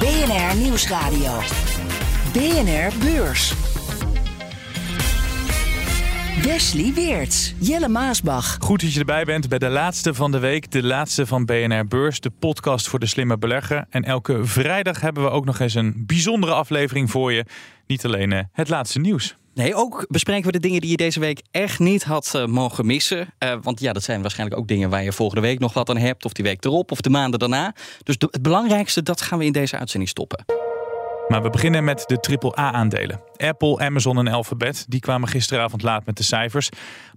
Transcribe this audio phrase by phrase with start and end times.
[0.00, 1.38] BNR Nieuwsradio.
[2.32, 3.54] BNR Beurs.
[6.42, 8.56] Wesley Weerts, Jelle Maasbach.
[8.60, 11.86] Goed dat je erbij bent bij de laatste van de week, de laatste van BNR
[11.86, 13.86] Beurs, de podcast voor de slimme belegger.
[13.90, 17.44] En elke vrijdag hebben we ook nog eens een bijzondere aflevering voor je.
[17.86, 19.36] Niet alleen uh, het laatste nieuws.
[19.60, 22.86] Nee, ook bespreken we de dingen die je deze week echt niet had uh, mogen
[22.86, 23.34] missen.
[23.38, 25.96] Uh, want ja, dat zijn waarschijnlijk ook dingen waar je volgende week nog wat aan
[25.96, 26.24] hebt.
[26.24, 27.74] Of die week erop, of de maanden daarna.
[28.02, 30.44] Dus het belangrijkste, dat gaan we in deze uitzending stoppen.
[31.30, 33.20] Maar we beginnen met de AAA-aandelen.
[33.36, 36.68] Apple, Amazon en Alphabet, die kwamen gisteravond laat met de cijfers.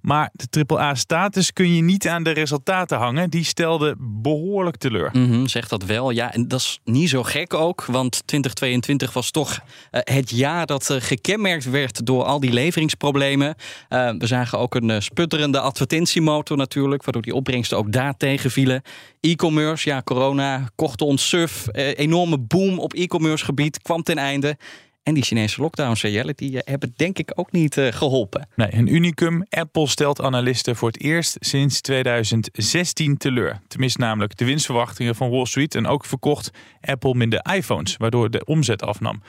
[0.01, 3.29] Maar de AAA-status kun je niet aan de resultaten hangen.
[3.29, 5.09] Die stelde behoorlijk teleur.
[5.13, 6.33] Mm zegt dat wel, ja.
[6.33, 10.89] En dat is niet zo gek ook, want 2022 was toch uh, het jaar dat
[10.89, 13.55] uh, gekenmerkt werd door al die leveringsproblemen.
[13.89, 18.81] Uh, we zagen ook een sputterende advertentiemotor natuurlijk, waardoor die opbrengsten ook daar tegenvielen.
[19.25, 21.67] E-commerce, ja, corona kocht ons suf.
[21.73, 24.57] enorme boom op e-commerce gebied kwam ten einde.
[25.03, 26.01] En die Chinese lockdowns,
[26.35, 28.47] die hebben denk ik ook niet uh, geholpen.
[28.55, 29.45] Nee, een unicum.
[29.49, 33.59] Apple stelt analisten voor het eerst sinds 2016 teleur.
[33.67, 35.75] Tenminste namelijk de winstverwachtingen van Wall Street.
[35.75, 39.21] En ook verkocht Apple minder iPhones, waardoor de omzet afnam.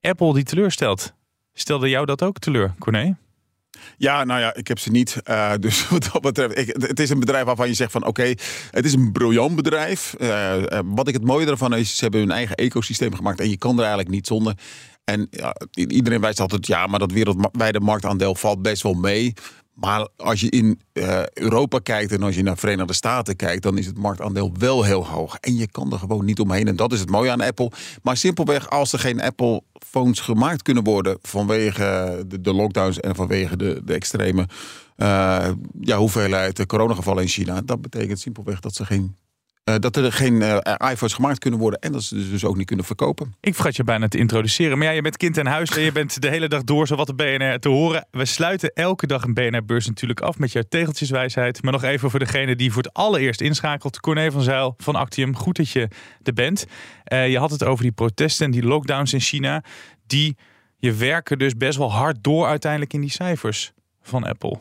[0.00, 1.12] Apple die teleurstelt.
[1.52, 3.16] Stelde jou dat ook teleur, Corné?
[3.96, 5.16] Ja, nou ja, ik heb ze niet.
[5.30, 8.34] Uh, dus wat dat betreft, ik, het is een bedrijf waarvan je zegt van oké,
[8.70, 10.14] het is een briljant bedrijf.
[10.18, 13.50] Uh, uh, wat ik het mooie ervan is, ze hebben hun eigen ecosysteem gemaakt en
[13.50, 14.54] je kan er eigenlijk niet zonder.
[15.04, 15.28] En
[15.74, 19.32] iedereen wijst altijd, ja, maar dat wereldwijde marktaandeel valt best wel mee.
[19.74, 23.62] Maar als je in uh, Europa kijkt en als je naar de Verenigde Staten kijkt,
[23.62, 25.36] dan is het marktaandeel wel heel hoog.
[25.40, 26.68] En je kan er gewoon niet omheen.
[26.68, 27.70] En dat is het mooie aan Apple.
[28.02, 33.14] Maar simpelweg, als er geen Apple phones gemaakt kunnen worden vanwege de, de lockdowns en
[33.14, 34.48] vanwege de, de extreme
[34.96, 35.48] uh,
[35.80, 39.16] ja, hoeveelheid coronagevallen in China, dat betekent simpelweg dat ze geen
[39.64, 40.56] uh, dat er geen uh,
[40.90, 43.34] iPhones gemaakt kunnen worden en dat ze dus ook niet kunnen verkopen.
[43.40, 44.78] Ik vergat je bijna te introduceren.
[44.78, 46.96] Maar ja, je bent kind en huis en je bent de hele dag door zo
[46.96, 48.06] wat de BNR te horen.
[48.10, 51.62] We sluiten elke dag een BNR-beurs natuurlijk af met jouw tegeltjeswijsheid.
[51.62, 54.00] Maar nog even voor degene die voor het allereerst inschakelt.
[54.00, 55.88] Corné van Zijl van Actium, goed dat je
[56.22, 56.66] er bent.
[57.12, 59.64] Uh, je had het over die protesten en die lockdowns in China.
[60.06, 60.36] Die
[60.76, 63.72] je werken dus best wel hard door uiteindelijk in die cijfers
[64.02, 64.58] van Apple.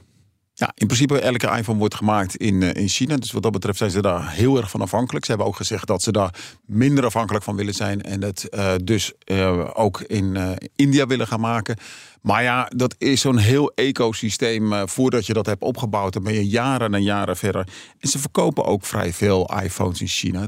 [0.61, 3.15] Ja, in principe elke iPhone wordt gemaakt in, in China.
[3.17, 5.25] Dus wat dat betreft zijn ze daar heel erg van afhankelijk.
[5.25, 6.33] Ze hebben ook gezegd dat ze daar
[6.65, 8.01] minder afhankelijk van willen zijn.
[8.01, 10.37] En het uh, dus uh, ook in
[10.75, 11.77] India willen gaan maken.
[12.21, 14.87] Maar ja, dat is zo'n heel ecosysteem.
[14.87, 17.67] voordat je dat hebt opgebouwd, dan ben je jaren en jaren verder.
[17.99, 20.47] En ze verkopen ook vrij veel iPhones in China.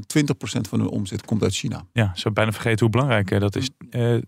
[0.68, 1.84] van hun omzet komt uit China.
[1.92, 3.70] Ja, zo bijna vergeten hoe belangrijk dat is.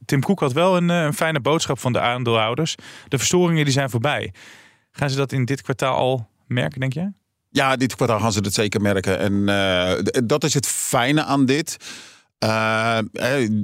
[0.04, 2.74] Tim Cook had wel een, een fijne boodschap van de aandeelhouders.
[3.08, 4.32] De verstoringen die zijn voorbij.
[4.96, 7.12] Gaan ze dat in dit kwartaal al merken, denk je?
[7.50, 9.18] Ja, dit kwartaal gaan ze het zeker merken.
[9.18, 11.76] En uh, dat is het fijne aan dit.
[12.44, 12.98] Uh,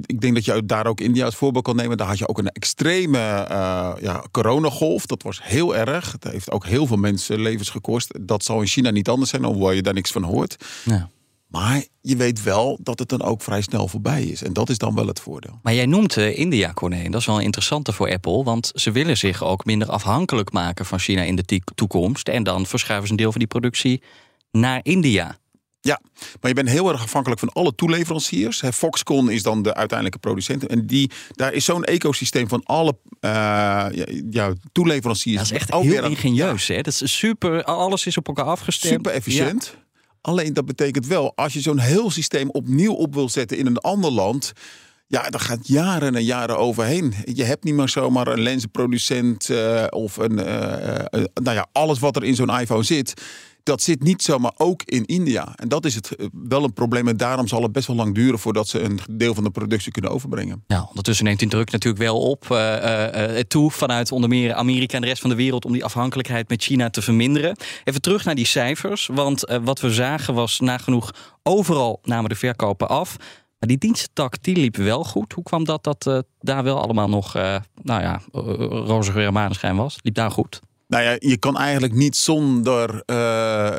[0.05, 1.97] ik denk dat je daar ook India als voorbeeld kan nemen.
[1.97, 5.05] Daar had je ook een extreme uh, ja, coronagolf.
[5.05, 6.11] Dat was heel erg.
[6.11, 8.27] Het heeft ook heel veel mensen levens gekost.
[8.27, 10.65] Dat zal in China niet anders zijn, hoewel je daar niks van hoort.
[10.85, 11.09] Ja.
[11.53, 14.43] Maar je weet wel dat het dan ook vrij snel voorbij is.
[14.43, 15.59] En dat is dan wel het voordeel.
[15.63, 17.09] Maar jij noemt uh, India, Corné.
[17.09, 18.43] Dat is wel interessant voor Apple.
[18.43, 22.27] Want ze willen zich ook minder afhankelijk maken van China in de toekomst.
[22.27, 24.03] En dan verschuiven ze een deel van die productie
[24.51, 25.37] naar India.
[25.81, 26.01] Ja,
[26.41, 28.63] maar je bent heel erg afhankelijk van alle toeleveranciers.
[28.71, 30.65] Foxconn is dan de uiteindelijke producent.
[30.67, 33.29] En die, daar is zo'n ecosysteem van alle uh,
[34.29, 35.37] ja, toeleveranciers.
[35.37, 36.67] Dat is echt heel weer ingenieus.
[36.67, 36.81] Hè?
[36.81, 38.93] Dat is super, alles is op elkaar afgestemd.
[38.93, 39.73] Super efficiënt.
[39.75, 39.82] Ja.
[40.25, 43.77] Alleen dat betekent wel, als je zo'n heel systeem opnieuw op wil zetten in een
[43.77, 44.51] ander land.
[45.07, 47.13] Ja, daar gaat jaren en jaren overheen.
[47.33, 50.45] Je hebt niet meer zomaar een lenzenproducent uh, of een, uh,
[51.13, 53.13] uh, nou ja, alles wat er in zo'n iPhone zit
[53.63, 55.53] dat zit niet zomaar ook in India.
[55.55, 57.07] En dat is het eh, wel een probleem.
[57.07, 59.91] En daarom zal het best wel lang duren voordat ze een deel van de productie
[59.91, 60.63] kunnen overbrengen.
[60.67, 62.57] Ja, ondertussen neemt die druk natuurlijk wel op uh,
[63.15, 66.49] uh, toe vanuit onder meer Amerika en de rest van de wereld om die afhankelijkheid
[66.49, 67.57] met China te verminderen.
[67.83, 69.09] Even terug naar die cijfers.
[69.13, 71.11] Want wat we zagen was nagenoeg
[71.43, 73.17] overal namen de verkopen af.
[73.59, 75.33] Maar die dienstentak die liep wel goed.
[75.33, 78.21] Hoe kwam dat dat daar wel allemaal nog, nou ja,
[78.85, 79.97] roze geur en was?
[80.01, 80.61] Liep daar goed?
[80.93, 82.95] Nou ja, je kan eigenlijk niet zonder uh,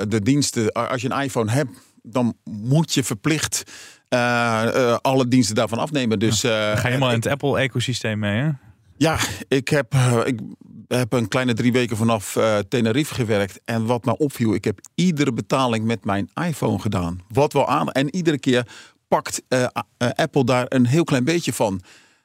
[0.08, 0.72] de diensten.
[0.72, 1.70] Als je een iPhone hebt,
[2.02, 3.62] dan moet je verplicht
[4.08, 6.18] eh, eh, alle diensten daarvan afnemen.
[6.18, 8.50] Dus, eh, Ga je helemaal in het Apple-ecosysteem mee, hè?
[8.96, 9.18] Ja,
[9.48, 10.40] ik heb, eh, ik
[10.88, 13.60] heb een kleine drie weken vanaf eh, Tenerife gewerkt.
[13.64, 17.20] En wat mij opviel, ik heb iedere betaling met mijn iPhone gedaan.
[17.28, 17.90] Wat wel aan.
[17.90, 18.66] En iedere keer
[19.08, 21.80] pakt eh, eh, Apple daar een heel klein beetje van.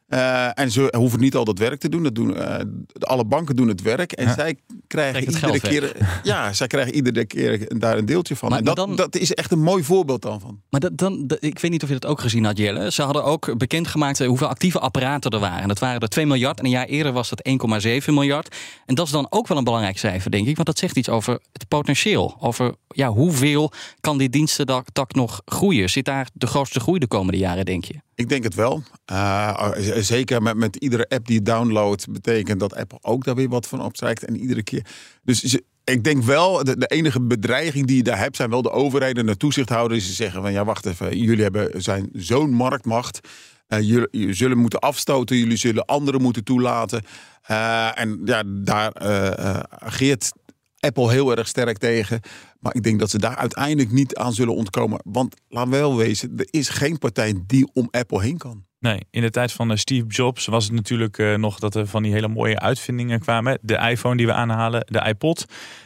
[0.10, 2.04] Eh, en ze hoeven niet al dat werk te doen.
[2.04, 2.66] Dat doen eh,
[3.00, 4.12] alle banken doen het werk.
[4.12, 4.34] En Ja.
[4.34, 4.56] zij
[4.88, 5.96] krijgen iedere geld keer.
[6.24, 8.50] Ja, zij krijgen iedere keer daar een deeltje van.
[8.50, 10.62] Maar- en maar dat, dan- dat is echt een mooi voorbeeld dan van.
[10.70, 12.92] Maar dat, dan, dat- ik weet niet of je dat ook gezien had, Jelle.
[12.92, 15.62] Ze hadden ook bekendgemaakt eh, hoeveel actieve apparaten er waren.
[15.62, 16.60] En dat waren er 2 miljard.
[16.60, 18.56] En een jaar eerder was dat 1,7 miljard.
[18.86, 20.56] En dat is dan ook wel een belangrijk cijfer, denk ik.
[20.56, 22.36] Want dat zegt iets over het potentieel.
[22.40, 25.90] Over ja, hoeveel kan die dienstentak nog groeien?
[25.90, 27.94] Zit daar de grootste groei de komende jaren, denk je?
[28.19, 28.83] Ik denk het wel.
[29.12, 33.36] Uh, z- zeker met, met iedere app die je downloadt, betekent dat Apple ook daar
[33.36, 34.25] weer wat van opstrijkt.
[34.25, 34.86] En iedere keer.
[35.24, 39.18] Dus ik denk wel, de, enige bedreiging die je daar hebt, zijn wel de overheden
[39.21, 40.06] en de toezichthouders.
[40.06, 43.19] Die zeggen van ja, wacht even, jullie hebben, zijn zo'n marktmacht.
[43.68, 47.04] Eh, jullie, zullen moeten afstoten, jullie zullen anderen moeten toelaten.
[47.42, 50.31] Eh, en ja, daar eh, eh, ageert
[50.80, 52.22] Apple heel erg sterk tegen.
[52.60, 55.00] Maar ik denk dat ze daar uiteindelijk niet aan zullen ontkomen.
[55.04, 58.68] Want laat wel wezen, er is geen partij die om Apple heen kan.
[58.80, 61.88] Nee, in de tijd van eh, Steve Jobs was het natuurlijk eh, nog dat er
[61.88, 63.60] van die hele mooie uitvindingen kwamen.
[63.62, 65.46] De iPhone die we aanhalen, de iPod.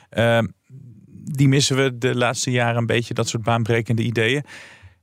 [0.10, 0.48] Ehm,
[1.24, 4.44] die missen we de laatste jaren een beetje, dat soort baanbrekende ideeën.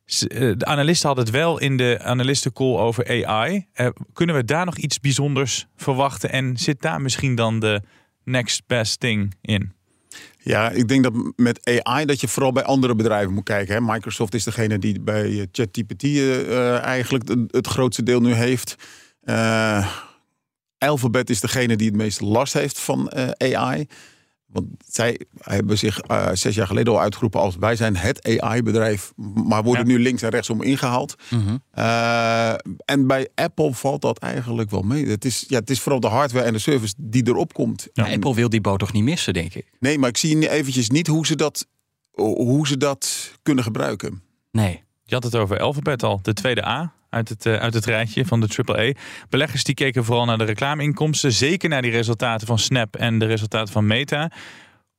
[0.06, 3.66] Eh, De analisten hadden het wel in de analistencall over AI.
[4.12, 6.30] Kunnen we daar nog iets bijzonders verwachten?
[6.30, 7.82] En zit daar misschien dan de
[8.24, 9.72] next best thing in?
[10.42, 13.84] Ja, ik denk dat met AI dat je vooral bij andere bedrijven moet kijken.
[13.84, 18.74] Microsoft is degene die bij ChatGPT eh, eh, eigenlijk het, grootste deel nu heeft.
[19.20, 19.96] Eh,
[20.78, 23.86] Alphabet is degene die het meest last heeft van AI.
[24.52, 29.12] Want zij hebben zich eh, zes jaar geleden al uitgeroepen als wij zijn het AI-bedrijf.
[29.44, 29.92] Maar worden Ja.
[29.92, 31.14] nu links en rechtsom ingehaald.
[31.70, 32.52] Eh,
[32.84, 35.06] en bij Apple valt dat eigenlijk wel mee.
[35.06, 37.88] Het is, ja, het is vooral de hardware en de service die erop komt.
[37.92, 39.70] En- Apple wil die boot toch niet missen, denk ik?
[39.80, 41.66] Nee, maar ik zie eventjes niet hoe ze dat,
[42.14, 44.22] hoe ze dat kunnen gebruiken.
[44.50, 44.82] Nee.
[45.04, 48.24] Je had het over Alphabet al, de tweede A uit het, eh, uit het rijtje
[48.26, 48.92] van de AAA.
[49.28, 53.26] Beleggers die keken vooral naar de reclameinkomsten, zeker naar die resultaten van Snap en de
[53.26, 54.30] resultaten van Meta.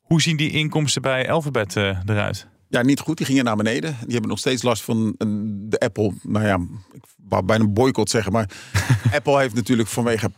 [0.02, 2.48] Hoe zien die inkomsten bij Alphabet eh, eruit?
[2.68, 3.18] Ja, niet goed.
[3.18, 3.96] Die gingen naar beneden.
[4.02, 6.14] Die hebben nog steeds last van een- de Apple.
[6.24, 6.60] Nou ja,
[6.94, 8.32] ik wou bijna een boycott zeggen.
[8.32, 8.50] Maar
[9.16, 10.32] Apple heeft natuurlijk vanwege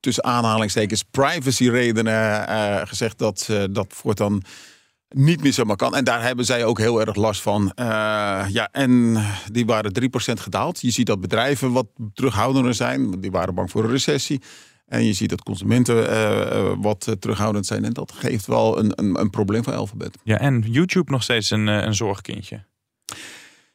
[0.00, 4.40] tussen aanhalingstekens privacy redenen eh, gezegd dat eh, dat voortaan
[5.14, 5.96] niet meer zomaar kan.
[5.96, 7.72] En daar hebben zij ook heel erg last van.
[7.74, 7.84] Eh,
[8.48, 9.16] ja, en
[9.52, 10.80] die waren 3% gedaald.
[10.80, 13.20] Je ziet dat bedrijven wat terughoudender zijn.
[13.20, 14.40] Die waren bang voor een recessie.
[14.86, 17.84] En je ziet dat consumenten eh, eh, wat terughoudend zijn.
[17.84, 20.18] En dat geeft wel een, een, een probleem voor Alphabet.
[20.22, 22.64] Ja, en YouTube nog steeds een, een zorgkindje.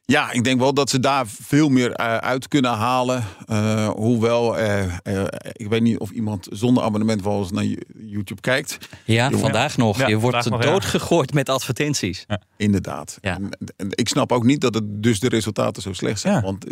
[0.10, 3.24] Ja, ik denk wel dat ze daar veel meer eh, uit kunnen halen.
[3.46, 7.66] Eh, hoewel, eh, eh, ik weet niet of iemand zonder abonnement wel eens naar
[7.98, 8.78] YouTube kijkt.
[9.06, 9.40] Ja, Jongen.
[9.40, 9.98] vandaag nog.
[9.98, 10.58] Ja, je wordt ja.
[10.58, 12.26] doodgegooid met advertenties.
[12.58, 13.18] Inderdaad.
[13.22, 13.36] Ja.
[13.36, 16.34] En, en ik snap ook niet dat het dus de resultaten zo slecht zijn.
[16.34, 16.42] Ja.
[16.42, 16.66] Want,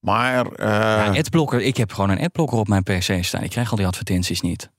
[0.00, 3.42] maar, eh, Ja, adblocker, ik heb gewoon een adblocker op mijn PC staan.
[3.42, 4.70] Ik krijg al die advertenties niet.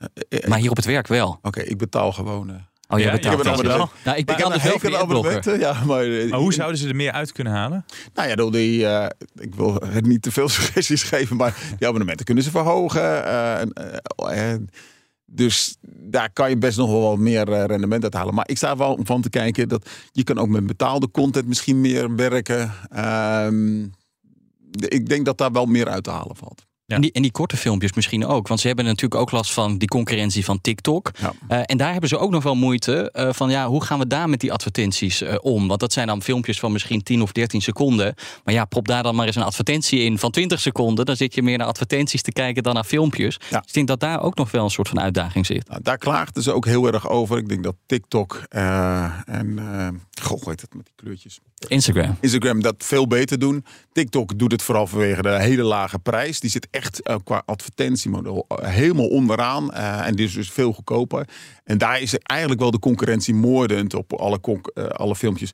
[0.47, 1.39] Maar hier op het werk wel.
[1.41, 2.66] Oké, ik betaal gewoon.
[2.89, 3.53] Oh, jij Ja, betaalt ik heb wel.
[3.53, 4.03] abonnement.
[4.05, 4.61] Nou, ik heb dus een
[4.91, 5.31] wel aan adblocker.
[5.31, 5.59] abonnementen.
[5.59, 7.85] Ja, maar, eh, Maar hoe zouden ze er meer uit kunnen halen?
[8.13, 11.87] Nou ja, door die, eh, ik wil het niet te veel suggesties geven, maar die
[11.87, 13.25] abonnementen kunnen ze verhogen.
[13.25, 14.53] eh,
[15.25, 18.33] dus daar kan je best nog wel wat meer rendement uit halen.
[18.33, 21.47] Maar ik sta wel om van te kijken dat je kan ook met betaalde content
[21.47, 22.73] misschien meer werken.
[22.89, 23.83] Ehm,
[24.71, 26.65] ik denk dat daar wel meer uit te halen valt.
[26.87, 26.95] Ja.
[26.95, 28.47] En, die, en die korte filmpjes misschien ook.
[28.47, 31.11] Want ze hebben natuurlijk ook last van die concurrentie van TikTok.
[31.19, 31.33] Ja.
[31.47, 34.07] Eh, en daar hebben ze ook nog wel moeite eh, van ja, hoe gaan we
[34.07, 35.67] daar met die advertenties eh, om?
[35.67, 38.13] Want dat zijn dan filmpjes van misschien 10 of 13 seconden.
[38.43, 41.05] Maar ja, prop daar dan maar eens een advertentie in van 20 seconden.
[41.05, 43.37] Dan zit je meer naar advertenties te kijken dan naar filmpjes.
[43.49, 43.59] Ja.
[43.59, 45.69] Dus ik denk dat daar ook nog wel een soort van uitdaging zit.
[45.69, 47.37] Nou, daar klaagden ze ook heel erg over.
[47.37, 49.59] Ik denk dat TikTok en
[50.21, 51.39] goh, hoe heet het met die kleurtjes?
[51.67, 52.17] Instagram.
[52.19, 53.65] Instagram dat veel beter doen.
[53.91, 56.39] TikTok doet het vooral vanwege de hele lage prijs.
[56.39, 59.71] Die zit echt eh, qua advertentiemodel eh, helemaal onderaan.
[59.71, 61.27] eh, en die is dus veel goedkoper.
[61.63, 64.39] En daar is eigenlijk wel de concurrentie moordend op alle,
[64.91, 65.51] alle filmpjes.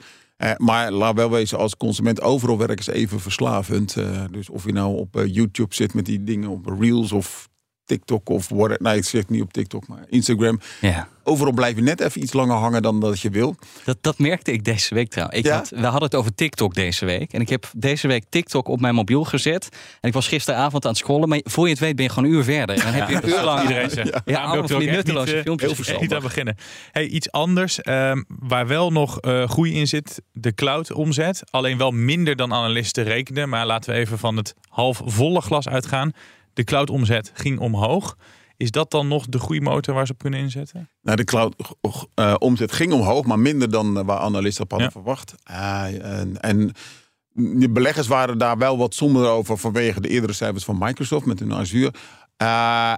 [0.57, 3.95] Maar laat wel wezen, als consument overal werken ze even verslavend.
[4.31, 7.49] Dus of je nou op YouTube zit met die dingen op Reels of
[7.85, 8.81] TikTok of whatever.
[8.81, 10.59] Nee, ik zeg niet op TikTok, maar Instagram.
[10.81, 11.07] Ja.
[11.25, 13.55] Overal blijf je net even iets langer hangen dan dat je wil.
[13.83, 15.37] Dat, dat merkte ik deze week trouwens.
[15.39, 15.55] Ik Ja?
[15.55, 17.33] had, we hadden het over TikTok deze week.
[17.33, 19.69] En ik heb deze week TikTok op mijn mobiel gezet.
[20.01, 21.29] En ik was gisteravond aan het scrollen.
[21.29, 22.75] Maar voor je het weet ben je gewoon een uur verder.
[22.75, 24.21] En dan heb je een uur lang Iedereen zegt.
[24.25, 25.77] Ja, van die ook echt nutteloze niet, eh, filmpjes.
[25.77, 26.55] heel echt niet aan beginnen.
[26.91, 30.21] Hey, iets anders ehm, waar wel nog eh, groei in zit.
[30.31, 31.43] De cloud omzet.
[31.49, 33.49] Alleen wel minder dan analisten rekenden.
[33.49, 36.11] Maar laten we even van het halfvolle glas uitgaan.
[36.53, 38.17] De cloud omzet ging omhoog.
[38.57, 40.89] Is dat dan nog de groeimotor waar ze op kunnen inzetten?
[41.01, 41.75] Nou, de cloud
[42.13, 44.93] eh, omzet ging omhoog, maar minder dan eh, waar analisten op hadden Ja.
[44.93, 45.35] verwacht.
[45.43, 46.71] Eh, en, en
[47.33, 51.39] de beleggers waren daar wel wat somber over vanwege de eerdere cijfers van Microsoft met
[51.39, 51.93] hun Azure.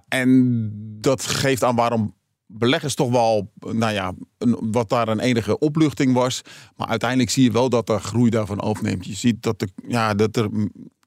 [0.08, 0.70] En
[1.02, 2.14] dat geeft aan waarom
[2.48, 6.42] beleggers toch wel, nou ja, een, wat daar een enige opluchting was.
[6.76, 9.06] Maar uiteindelijk zie je wel dat er groei daarvan afneemt.
[9.06, 10.50] Je ziet dat, de, ja, dat er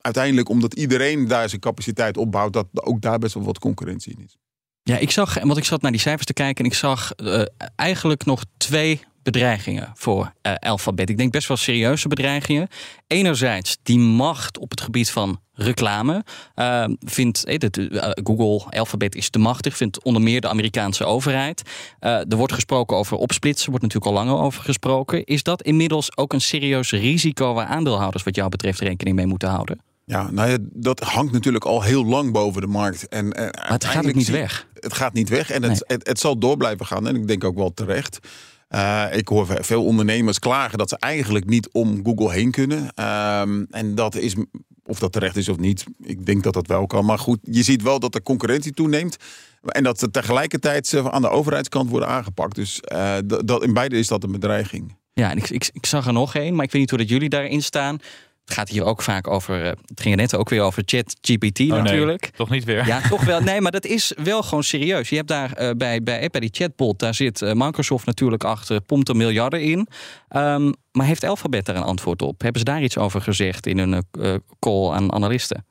[0.08, 4.24] uiteindelijk, omdat iedereen daar zijn capaciteit opbouwt, dat ook daar best wel wat concurrentie in
[4.24, 4.36] is.
[4.82, 7.42] Ja, ik zag, want ik zat naar die cijfers te kijken en ik zag eh,
[7.76, 9.00] eigenlijk nog twee
[9.30, 11.10] bedreigingen voor eh, Alphabet.
[11.10, 12.68] Ik denk best wel serieuze bedreigingen.
[13.06, 16.24] Enerzijds die macht op het gebied van reclame.
[16.54, 17.58] Eh, vindt eh,
[18.22, 21.62] Google, Alphabet is te machtig, vindt onder meer de Amerikaanse overheid.
[22.00, 25.24] Er wordt gesproken over opsplitsen, wordt natuurlijk al langer over gesproken.
[25.24, 29.48] Is dat inmiddels ook een serieus risico waar aandeelhouders wat jou betreft rekening mee moeten
[29.48, 29.80] houden?
[30.08, 33.08] Ja, nou ja, dat hangt natuurlijk al heel lang boven de markt.
[33.08, 34.66] En, en Maar het gaat ook niet weg.
[34.74, 37.06] Het gaat niet weg en het, het, het zal door blijven gaan.
[37.06, 38.18] En ik denk ook wel terecht.
[38.68, 42.90] Eh, ik hoor veel ondernemers klagen dat ze eigenlijk niet om Google heen kunnen.
[42.94, 44.34] Ehm, en dat is,
[44.84, 47.04] of dat terecht is of niet, ik denk dat dat wel kan.
[47.04, 49.16] Maar goed, je ziet wel dat de concurrentie toeneemt.
[49.62, 52.54] En dat ze tegelijkertijd ze aan de overheidskant worden aangepakt.
[52.54, 54.96] Dus eh, dat, dat, in beide is dat een bedreiging.
[55.12, 57.08] Ja, en ik, ik, ik zag er nog één, maar ik weet niet hoe dat
[57.08, 57.98] jullie daarin staan.
[58.48, 59.62] Het gaat hier ook vaak over.
[59.62, 62.30] eh, Het ging net ook weer over ChatGPT Oh, nee, natuurlijk.
[62.36, 62.86] toch niet weer.
[62.86, 63.40] Ja, toch wel.
[63.40, 65.08] Nee, maar dat is wel gewoon serieus.
[65.08, 68.80] Je hebt daar eh, bij, bij, bij die chatbot, daar zit eh, Microsoft natuurlijk achter,
[68.80, 69.86] pompt er miljarden in.
[70.28, 72.42] Ehm, maar heeft Alphabet daar een antwoord op?
[72.42, 75.66] Hebben ze daar iets over gezegd in een eh, call aan analisten?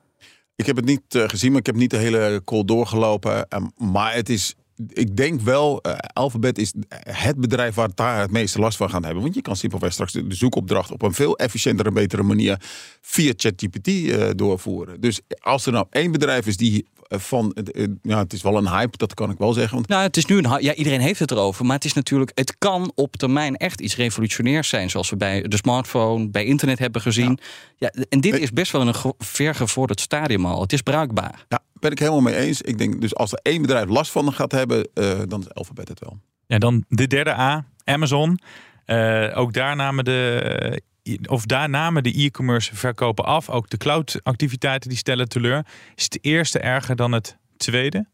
[0.56, 3.48] Ik heb het niet eh, gezien, maar ik heb niet de hele call doorgelopen.
[3.48, 4.56] Ehm, maar het is,
[4.88, 9.04] ik denk wel, eh, Alphabet is het bedrijf waar daar het meeste last van gaan
[9.04, 9.24] hebben.
[9.24, 12.62] Want je kan simpelweg straks de zoekopdracht op een veel efficiëntere en betere manier
[13.02, 15.02] via ChatGPT eh, doorvoeren.
[15.02, 17.56] Dus als er nou één bedrijf is die eh, van,
[18.02, 19.74] ja, het is wel een hype, dat kan ik wel zeggen.
[19.76, 20.62] Want Nou, het is nu een.
[20.62, 21.66] Ja, iedereen heeft het erover.
[21.66, 22.32] Maar het is natuurlijk.
[22.36, 24.90] Het kan op termijn echt iets revolutionairs zijn.
[24.90, 27.40] Zoals we bij de smartphone, bij internet hebben gezien.
[27.78, 27.92] Ja.
[28.10, 30.62] en dit is best wel in een ge- vergevorderd stadium al.
[30.62, 31.46] Het is bruikbaar.
[31.50, 32.62] ja, ben ik helemaal mee eens.
[32.62, 35.88] Ik denk dus als er één bedrijf last van gaat hebben, eh, dan is Alphabet
[35.88, 36.20] het wel.
[36.48, 38.40] Ja, dan de derde A, Amazon.
[38.86, 43.50] Eh, ook daar namen de, eh, of daar namen de e-commerce verkopen af.
[43.50, 45.66] Ook de cloud activiteiten die stellen teleur.
[45.96, 48.06] Is het eerste erger dan het tweede?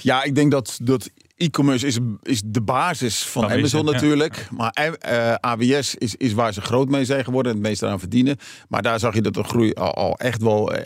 [0.00, 3.92] Ja, ik denk dat, dat e-commerce is, is de basis van Amazon ja.
[3.92, 4.48] natuurlijk.
[4.50, 7.98] Maar eh, AWS is, is waar ze groot mee zijn geworden en het meeste aan
[7.98, 8.36] verdienen.
[8.68, 10.84] Maar daar zag je dat de groei al, al echt wel eh,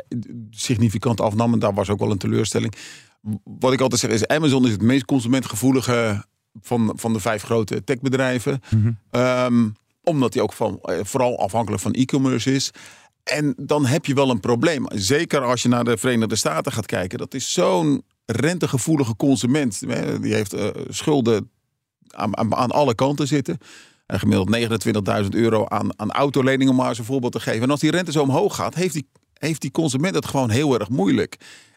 [0.51, 1.53] significant afnam.
[1.53, 2.75] En daar was ook wel een teleurstelling.
[3.45, 6.25] Wat ik altijd zeg is, Amazon is het meest consumentgevoelige
[6.61, 8.61] van, van de vijf grote techbedrijven.
[9.11, 9.69] Ehm,
[10.03, 12.71] omdat die ook van, eh, vooral afhankelijk van e-commerce is.
[13.23, 14.87] En dan heb je wel een probleem.
[14.95, 17.19] Zeker als je naar de Verenigde Staten gaat kijken.
[17.19, 18.03] Dat is zo'n
[18.33, 19.81] rentegevoelige consument.
[20.23, 21.51] Die heeft eh, schulden
[22.07, 23.59] aan, aan, alle kanten zitten.
[24.07, 24.57] En gemiddeld
[25.23, 27.63] 29.000 euro aan, aan autoleningen, om maar eens een voorbeeld te geven.
[27.63, 30.79] En als die rente zo omhoog gaat, heeft die, heeft die consument het gewoon heel
[30.79, 31.37] erg moeilijk.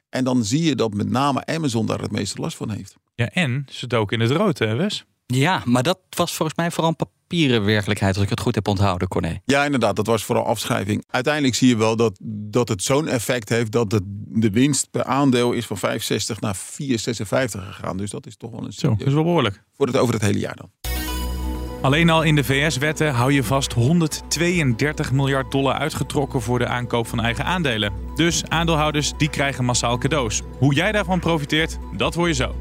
[0.10, 2.96] En dan zie je dat met name Amazon daar het meeste last van heeft.
[3.16, 5.06] Ja, en ze ook in het rood, hè, Wes?
[5.32, 8.14] Ja, maar dat was volgens mij vooral een papieren werkelijkheid.
[8.16, 9.42] Als ik het goed heb onthouden, Corné.
[9.46, 11.04] Ja, inderdaad, dat was vooral afschrijving.
[11.10, 15.04] Uiteindelijk zie je wel dat, dat het zo'n effect heeft dat het, de winst per
[15.04, 16.62] aandeel is van 65 naar 4,56
[17.24, 17.98] gegaan.
[17.98, 19.64] Dus dat is toch wel een Zo, dat is wel behoorlijk.
[19.78, 20.70] voor het over het hele jaar dan.
[21.82, 27.08] Alleen al in de VS-wetten hou je vast 132 miljard dollar uitgetrokken voor de aankoop
[27.08, 27.94] van eigen aandelen.
[28.16, 30.42] Dus aandeelhouders die krijgen massaal cadeaus.
[30.58, 32.56] Hoe jij daarvan profiteert, dat hoor je zo.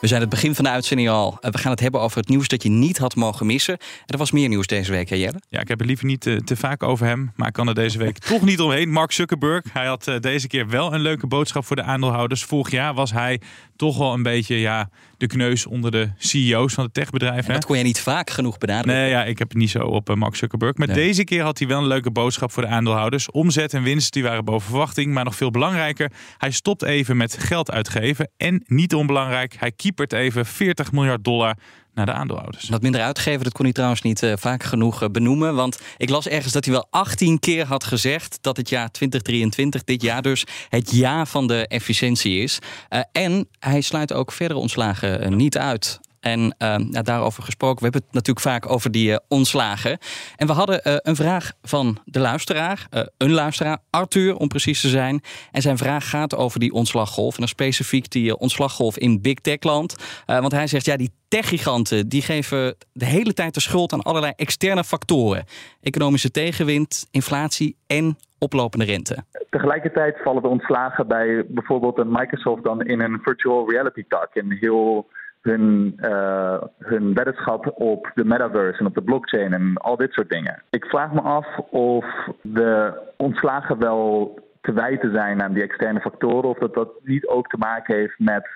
[0.00, 1.38] We zijn het begin van de uitzending al.
[1.40, 3.78] Eh, We gaan het hebben over het nieuws dat je niet had mogen missen.
[3.78, 5.40] En er was meer nieuws deze week, hè Jelle?
[5.48, 7.74] Ja, ik heb het liever niet te, te vaak over hem, maar ik kan er
[7.74, 8.90] deze week toch niet omheen.
[8.90, 12.44] Mark Zuckerberg, hij had eh, deze keer wel een leuke boodschap voor de aandeelhouders.
[12.44, 13.40] Vorig jaar was hij
[13.78, 17.46] toch wel een beetje ja, de kneus onder de CEO's van de techbedrijven.
[17.46, 19.02] En dat kon jij niet vaak genoeg benadrukken.
[19.02, 20.76] Nee, ja, ik heb het niet zo op eh, Mark Zuckerberg.
[20.76, 20.96] Maar Nee.
[20.96, 23.30] deze keer had hij wel een leuke boodschap voor de aandeelhouders.
[23.30, 25.12] Omzet en winst die waren boven verwachting.
[25.12, 28.30] Maar nog veel belangrijker, hij stopt even met geld uitgeven.
[28.36, 31.56] En niet onbelangrijk, hij kiepert even 40 miljard dollar
[31.98, 32.68] naar de aandeelhouders.
[32.68, 35.54] Wat minder uitgeven, dat kon hij trouwens niet uh, vaak genoeg uh, benoemen.
[35.54, 39.84] Want ik las ergens dat hij wel 18 keer had gezegd dat het jaar 2023,
[39.84, 42.58] dit jaar dus, het jaar van de efficiëntie is.
[42.90, 46.00] Uh, en hij sluit ook verdere ontslagen niet uit.
[46.20, 49.98] En uh, daarover gesproken, we hebben het natuurlijk vaak over die uh, ontslagen.
[50.36, 54.88] En we hadden uh, een vraag van de luisteraar, een luisteraar, Arthur om precies te
[54.88, 55.20] zijn.
[55.52, 57.32] En zijn vraag gaat over die ontslaggolf.
[57.32, 59.96] En dan specifiek die ontslaggolf in Big Tech land.
[60.26, 64.32] want hij zegt, ja, die techgiganten die geven de hele tijd de schuld aan allerlei
[64.36, 65.44] externe factoren.
[65.80, 69.24] Economische tegenwind, inflatie en oplopende rente.
[69.50, 74.34] Tegelijkertijd vallen de ontslagen bij bijvoorbeeld een Microsoft dan in een virtual reality tak.
[74.34, 75.06] In heel
[75.40, 80.28] hun, uh, hun weddenschap op de metaverse en op de blockchain en al dit soort
[80.28, 80.62] dingen.
[80.70, 82.04] Ik vraag me af of
[82.42, 87.48] de ontslagen wel te wijten zijn aan die externe factoren, of dat dat niet ook
[87.48, 88.48] te maken heeft met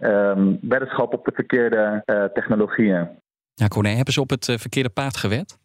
[0.00, 3.08] um, weddenschap op de verkeerde uh, technologieën.
[3.54, 5.58] Ja, Corné, hebben ze op het uh, verkeerde paard gewet?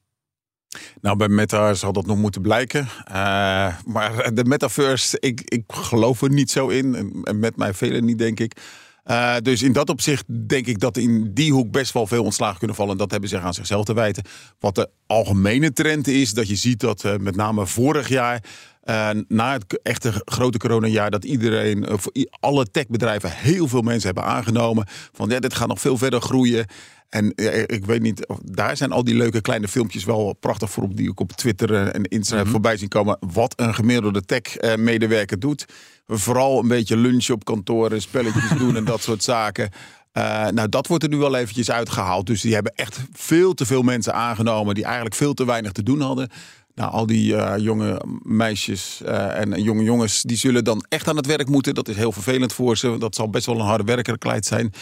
[1.01, 2.87] Nou, bij Meta zal dat nog moeten blijken.
[3.07, 6.95] Uh, maar de metaverse, ik, ik geloof er niet zo in.
[7.23, 8.53] En met mij velen niet, denk ik.
[9.05, 12.57] Uh, dus in dat opzicht denk ik dat in die hoek best wel veel ontslagen
[12.57, 12.91] kunnen vallen.
[12.91, 14.23] En dat hebben ze aan zichzelf te wijten.
[14.59, 18.43] Wat de algemene trend is, dat je ziet dat uh, met name vorig jaar.
[18.83, 21.87] Uh, na het echte grote coronajaar, dat iedereen,
[22.39, 24.87] alle techbedrijven heel veel mensen hebben aangenomen.
[25.11, 26.65] Van ja, dit gaat nog veel verder groeien.
[27.09, 27.31] En
[27.65, 31.09] ik weet niet, daar zijn al die leuke kleine filmpjes wel prachtig voor op die
[31.09, 32.51] ik op Twitter en Instagram mm -hmm.
[32.51, 33.17] voorbij zien komen.
[33.19, 35.65] Wat een gemiddelde tech-medewerker doet.
[36.07, 39.69] Vooral een beetje lunchen op kantoren, spelletjes doen en dat soort zaken.
[40.17, 42.25] Uh, nou, dat wordt er nu wel eventjes uitgehaald.
[42.25, 45.83] Dus die hebben echt veel te veel mensen aangenomen die eigenlijk veel te weinig te
[45.83, 46.29] doen hadden.
[46.75, 51.15] Nou, al die uh, jonge meisjes uh, en jonge jongens, die zullen dan echt aan
[51.15, 51.73] het werk moeten.
[51.73, 52.97] Dat is heel vervelend voor ze.
[52.97, 54.73] Dat zal best wel een harde werkelijkheid zijn.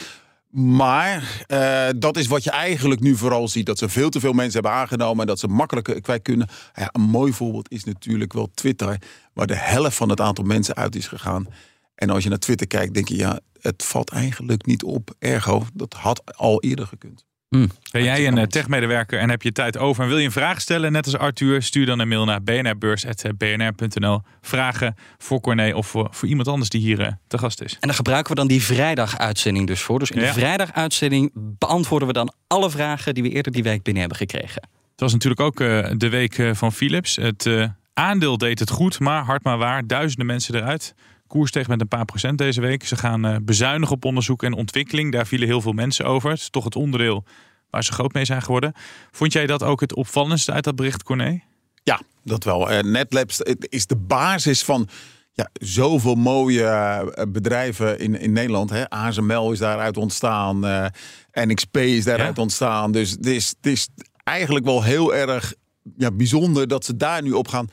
[0.54, 3.66] Maar uh, dat is wat je eigenlijk nu vooral ziet.
[3.66, 6.48] Dat ze veel te veel mensen hebben aangenomen en dat ze makkelijker kwijt kunnen.
[6.74, 9.02] Ja, een mooi voorbeeld is natuurlijk wel Twitter,
[9.34, 11.48] waar de helft van het aantal mensen uit is gegaan.
[11.96, 15.16] En als je naar Twitter kijkt, denk je, ja, het valt eigenlijk niet op.
[15.20, 17.26] Ergo, dat had al eerder gekund.
[17.54, 17.72] Hmm.
[17.92, 20.92] Ben jij een techmedewerker en heb je tijd over en wil je een vraag stellen,
[20.92, 24.22] net als Arthur, stuur dan een mail naar bnrbeurs.bnr.nl.
[24.42, 27.74] Vragen voor Corné of voor, voor, iemand anders die hier uh, te gast is.
[27.80, 30.00] En daar gebruiken we dan die vrijdaguitzending dus voor.
[30.00, 30.34] Dus in de ja.
[30.34, 34.62] vrijdaguitzending beantwoorden we dan alle vragen die we eerder die week binnen hebben gekregen.
[34.92, 37.16] Het was natuurlijk ook uh, de week van Philips.
[37.16, 37.50] Het
[37.94, 40.96] aandeel deed het goed, maar hard maar waar, duizenden mensen eruit
[41.34, 42.86] koers steeg met een paar procent deze week.
[42.86, 45.12] Ze gaan uh, bezuinigen op onderzoek en ontwikkeling.
[45.12, 46.30] Daar vielen heel veel mensen over.
[46.30, 47.24] Het is toch het onderdeel
[47.70, 48.74] waar ze groot mee zijn geworden.
[49.12, 51.44] Vond jij dat ook het opvallendste uit dat bericht, Corné?
[51.84, 52.72] Ja, dat wel.
[52.72, 54.88] Uh, NetLabs is de basis van
[55.32, 58.70] ja, zoveel mooie uh, bedrijven in, in Nederland.
[58.70, 58.90] Hè?
[58.90, 60.66] ASML is daaruit ontstaan.
[60.66, 60.86] Uh,
[61.32, 62.42] NXP is daaruit ja?
[62.42, 62.92] ontstaan.
[62.92, 63.88] Dus het is, het is
[64.24, 65.54] eigenlijk wel heel erg
[65.98, 67.68] ja, bijzonder dat ze daar nu op gaan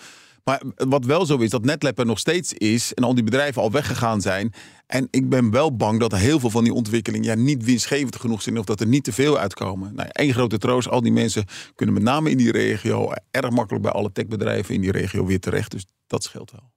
[0.44, 3.62] maar wat wel zo is, dat NetLab er nog steeds is en al die bedrijven
[3.62, 4.52] al weggegaan zijn.
[4.86, 8.42] En ik ben wel bang dat heel veel van die ontwikkelingen ja, niet winstgevend genoeg
[8.42, 9.94] zijn of dat er niet te veel uitkomen.
[9.94, 13.82] Nou, één grote troost, al die mensen kunnen met name in die regio erg makkelijk
[13.84, 15.70] bij alle techbedrijven in die regio weer terecht.
[15.70, 16.70] Dus dat scheelt wel.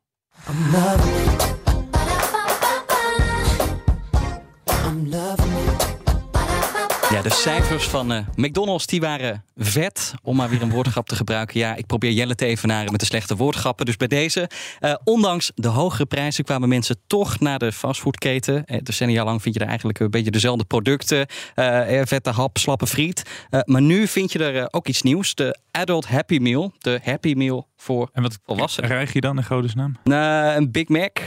[7.14, 10.14] Ja, de cijfers van uh, McDonald's die waren vet.
[10.24, 11.60] Om maar weer een woordgrap te gebruiken.
[11.60, 13.86] Ja, ik probeer Jelle te evenaren met de slechte woordgrappen.
[13.86, 14.50] Dus bij deze,
[14.80, 18.64] uh, ondanks de hogere prijzen, kwamen mensen toch naar de fastfoodketen.
[18.66, 21.28] Uh, decennia lang vind je er eigenlijk een beetje dezelfde producten.
[22.06, 23.24] vette hap, slappe friet.
[23.66, 25.36] maar nu vind je er ook iets nieuws.
[25.36, 26.74] De Adult Happy Meal.
[26.80, 28.90] De Happy Meal voor en wat volwassenen.
[28.90, 29.96] krijg je dan in godesnaam?
[30.04, 31.20] Uh, een Big Mac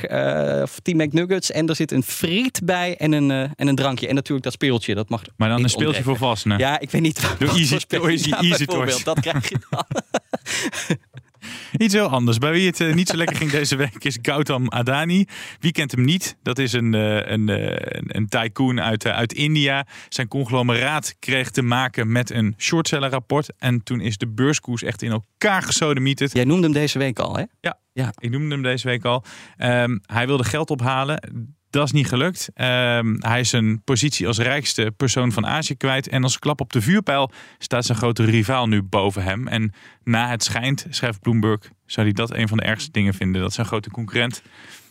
[0.63, 1.51] of 10 McNuggets.
[1.51, 4.09] En er zit een friet bij en een, en een drankje.
[4.09, 4.95] En natuurlijk dat speeltje.
[4.95, 6.59] Dat mag maar dan een speeltje voor volwassenen?
[6.59, 7.37] Ja, ik weet niet.
[7.39, 9.05] Doe easy, easy, easy toys.
[9.05, 9.85] Dat krijg je dan.
[11.85, 12.39] Iets heel anders.
[12.39, 15.25] Bij wie het uh, niet zo lekker ging deze week is Gautam Adani.
[15.61, 16.37] Wie kent hem niet?
[16.43, 19.87] Dat is een, uh, een, uh, een tycoon uit, uit India.
[20.09, 23.53] Zijn conglomeraat kreeg te maken met een shortsellerrapport.
[23.59, 26.33] En toen is de beurskoers echt in elkaar gesodemieterd.
[26.33, 27.45] Jij noemde hem deze week al, hè?
[27.61, 28.13] Ja, ja.
[28.19, 29.25] ik noemde hem deze week al.
[29.59, 31.56] Um, hij wilde geld ophalen.
[31.77, 32.51] Dat is niet gelukt.
[32.55, 36.09] Um, hij is zijn positie als rijkste persoon van Azië kwijt.
[36.09, 39.49] En als klap op de vuurpijl staat zijn grote rivaal nu boven hem.
[39.49, 39.73] En
[40.05, 43.41] na het schijnt, schrijft Bloomberg, zou hij dat een van de ergste dingen vinden.
[43.41, 44.43] Dat zijn grote concurrent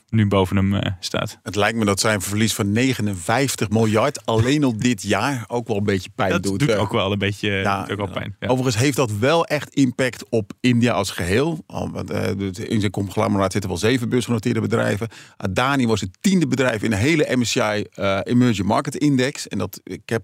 [0.10, 1.40] nu boven hem uh, staat.
[1.44, 5.78] Het lijkt me dat zijn verlies van 59 miljard alleen al dit jaar ook wel
[5.78, 6.60] een beetje pijn dat doet.
[6.60, 8.36] doet ook wel een beetje ja, ook wel pijn.
[8.40, 8.48] Ja.
[8.48, 11.64] Overigens heeft dat wel echt impact op India als geheel.
[11.68, 15.08] Want, uh, in zijn conglomeraat zitten wel zeven beursgenoteerde bedrijven.
[15.38, 19.48] Adani was het tiende bedrijf in de hele MSCI uh, Emerging Market Index.
[19.48, 20.24] En dat, ik heb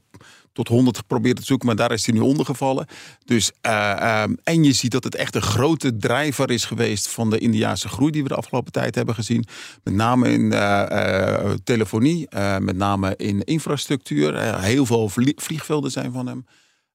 [0.53, 2.87] tot 100 geprobeerd te zoeken, maar daar is hij nu ondergevallen.
[3.25, 7.29] Dus, eh, ehm, en je ziet dat het echt een grote drijver is geweest van
[7.29, 9.45] de Indiaanse groei die we de afgelopen tijd hebben gezien.
[9.83, 14.35] Met name in eh, eh, telefonie, eh, met name in infrastructuur.
[14.35, 16.45] Eh, heel veel vlie- vliegvelden zijn van hem.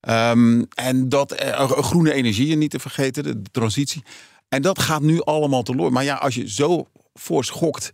[0.01, 4.03] Ehm, en dat eh, groene energieën niet te vergeten, de, transitie.
[4.49, 5.92] En dat gaat nu allemaal teloor.
[5.92, 7.90] Maar ja, als je zo voorschokt,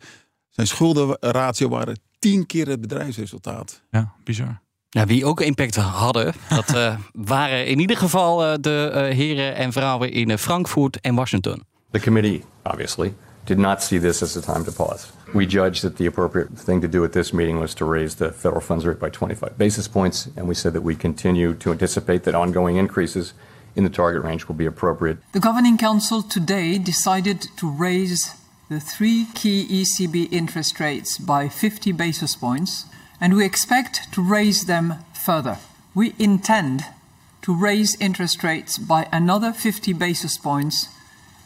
[0.48, 3.83] zijn schuldenratio waren tien keer het bedrijfsresultaat.
[3.90, 4.61] Ja, bizar.
[4.94, 6.96] Ja, wie ook impact hadden, dat eh,
[7.35, 11.64] waren in ieder geval eh, de eh, heren en vrouwen in Frankfurt en Washington.
[11.90, 15.07] The committee, obviously, did not see this as a time to pause.
[15.33, 18.33] We judged that the appropriate thing to do at this meeting was to raise the
[18.33, 22.18] federal funds rate by 25 basis points, and we said that we continue to anticipate
[22.22, 23.33] that ongoing increases
[23.74, 25.16] in the target range will be appropriate.
[25.33, 28.35] The Governing Council today decided to raise
[28.68, 32.85] the three key ECB interest rates by 50 basis points,
[33.23, 35.57] and we expect to raise them further.
[35.95, 36.83] We intend
[37.41, 40.89] to raise interest rates by another 50 basis points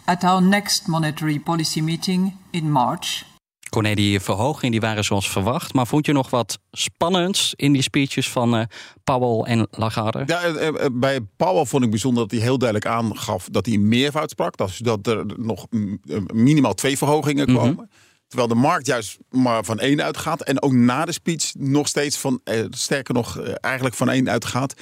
[0.07, 3.25] at our next monetary policy meeting in March.
[3.71, 5.75] Corné, die verhogingen die waren zoals verwacht.
[5.75, 8.65] Maar vond je nog wat spannends in die speeches van eh,
[9.05, 10.23] Powell en Lagarde?
[10.27, 13.75] Ja, eh, eh, bij Powell vond ik bijzonder dat hij heel duidelijk aangaf dat hij
[13.75, 14.57] een meervoud sprak.
[14.57, 16.01] Dat, is dat er nog mm,
[16.35, 17.91] minimaal twee verhogingen komen.
[18.27, 20.43] Terwijl de markt juist maar van één uitgaat.
[20.43, 24.31] En ook na de speech nog steeds van, eh, sterker nog, eh, eigenlijk van één
[24.31, 24.75] uitgaat.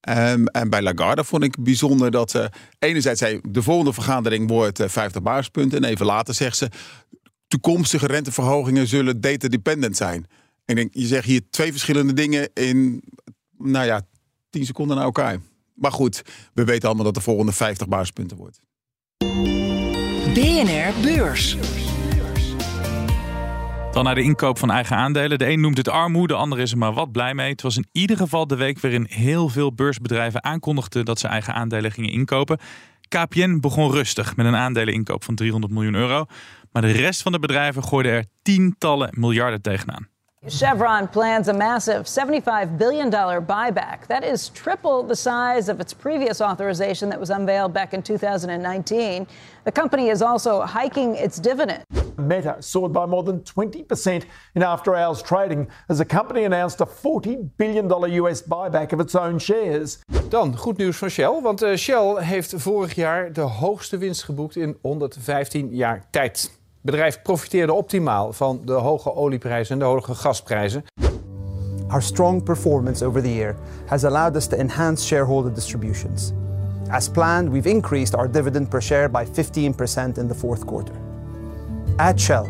[0.00, 3.40] Ehm, en bij Lagarde vond ik bijzonder dat ze enerzijds zei...
[3.48, 5.82] de volgende vergadering wordt eh, 50 basispunten.
[5.84, 6.68] En even later zegt ze...
[7.48, 10.26] toekomstige renteverhogingen zullen data-dependent zijn.
[10.64, 13.02] En ik denk, je zegt hier twee verschillende dingen in,
[13.58, 14.02] nou ja,
[14.50, 15.38] 10 seconden naar elkaar.
[15.74, 16.22] Maar goed,
[16.54, 18.60] we weten allemaal dat de volgende 50 basispunten wordt.
[20.34, 21.56] BNR Beurs.
[23.98, 25.38] Dan naar de inkoop van eigen aandelen.
[25.38, 27.50] De een noemt het armoede, de ander is er maar wat blij mee.
[27.50, 31.54] Het was in ieder geval de week waarin heel veel beursbedrijven aankondigden dat ze eigen
[31.54, 32.58] aandelen gingen inkopen.
[33.08, 36.26] KPN begon rustig met een aandeleninkoop van 300 miljoen euro.
[36.72, 40.08] Maar de rest van de bedrijven gooide er tientallen miljarden tegenaan.
[40.46, 44.06] Chevron plans a massive $75 billion buyback.
[44.06, 49.26] That is triple the size of its previous authorization that was unveiled back in 2019.
[49.64, 51.82] The company is also hiking its dividend.
[52.16, 54.24] Meta soared by more than 20%
[54.54, 57.90] in after hours trading as the company announced a $40 billion
[58.24, 59.98] US buyback of its own shares.
[60.28, 64.56] Dan goed nieuws van Shell, want eh, Shell heeft vorig jaar de hoogste winst geboekt
[64.56, 66.57] in 115 jaar tijd.
[66.80, 70.84] Bedrijf profiteerde optimaal van de hoge olieprijzen en de hoge gasprijzen.
[71.88, 76.32] Our strong performance over the year has allowed us to enhance shareholder distributions.
[76.88, 80.92] As planned, we've increased our dividend per share by 15% in the fourth quarter.
[81.96, 82.46] At Shell,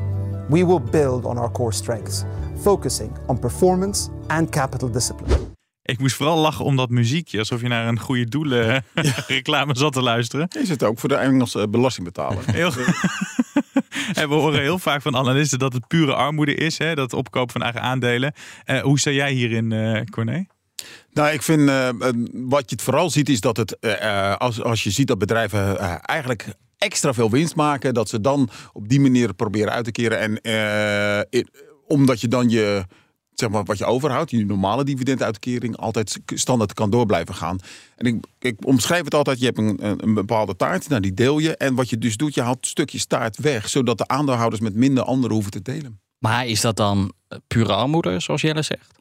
[0.48, 2.24] we will build on our core strengths,
[2.62, 5.47] focusing on performance and capital discipline.
[5.92, 8.84] Ik moest vooral lachen om dat muziekje, alsof je naar een goede doelen
[9.26, 10.48] reclame zat te luisteren.
[10.58, 12.42] Is het ook voor de Engelse belastingbetaler?
[12.52, 12.72] Heel...
[14.14, 17.52] en we horen heel vaak van analisten dat het pure armoede is, hè, dat opkopen
[17.52, 18.32] van eigen aandelen.
[18.64, 20.46] Eh, hoe sta jij hierin, eh Corné?
[21.12, 21.88] Nou, ik vind uh,
[22.32, 25.74] wat je het vooral ziet is dat het, uh, als, als je ziet dat bedrijven
[25.74, 26.46] uh, eigenlijk
[26.78, 30.40] extra veel winst maken, dat ze dan op die manier proberen uit te keren.
[30.42, 31.28] En
[31.86, 32.84] omdat je dan je,
[33.40, 37.58] zeg maar, wat je overhoudt, je normale dividenduitkering, altijd standaard kan door blijven gaan.
[37.96, 41.38] En ik, ik omschrijf het altijd, je hebt een, een bepaalde taart, nou die deel
[41.38, 41.56] je.
[41.56, 45.04] En wat je dus doet, je haalt stukjes taart weg, zodat de aandeelhouders met minder
[45.04, 46.00] anderen hoeven te delen.
[46.18, 47.12] Maar is dat dan
[47.46, 48.96] pure armoede, zoals Jelle zegt?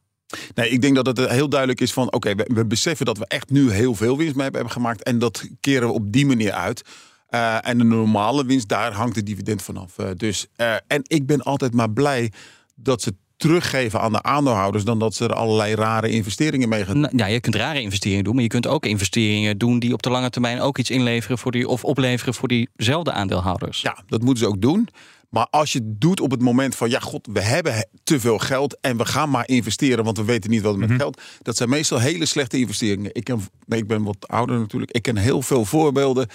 [0.55, 2.05] Nee, ik denk dat het heel duidelijk is van...
[2.05, 5.03] oké, okay, we, we, beseffen dat we echt nu heel veel winst mee hebben gemaakt...
[5.03, 6.81] en dat keren we op die manier uit.
[7.29, 9.97] Uh, en de normale winst, daar hangt de dividend vanaf.
[9.97, 12.31] Uh, dus, uh, en ik ben altijd maar blij
[12.75, 14.83] dat ze teruggeven aan de aandeelhouders...
[14.83, 18.33] dan dat ze er allerlei rare investeringen mee gaan Ja, je kunt rare investeringen doen...
[18.33, 20.61] maar je kunt ook investeringen doen die op de lange termijn...
[20.61, 23.81] ook iets inleveren voor die, of opleveren voor diezelfde aandeelhouders.
[23.81, 24.89] Ja, dat moeten ze ook doen.
[25.29, 28.37] Maar als je het doet op het moment van, ja god, we hebben te veel
[28.37, 31.03] geld en we gaan maar investeren, want we weten niet wat we met mm-hmm.
[31.03, 31.21] geld.
[31.41, 33.09] Dat zijn meestal hele slechte investeringen.
[33.13, 34.91] Ik, ken, nee, ik ben wat ouder natuurlijk.
[34.91, 36.27] Ik ken heel veel voorbeelden.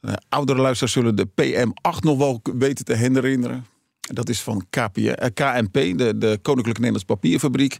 [0.00, 3.66] Uh, oudere luisteraars zullen de PM8 nog wel weten te herinneren.
[4.12, 7.78] Dat is van KP, uh, KNP, de, de Koninklijke Nederlandse Papierfabriek.